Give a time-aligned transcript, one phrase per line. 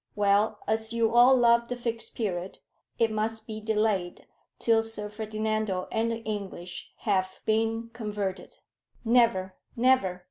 [0.15, 2.57] "Well, as you all love the Fixed Period,
[2.97, 4.25] it must be delayed
[4.57, 8.57] till Sir Ferdinando and the English have been converted."
[9.05, 10.19] "Never, never!"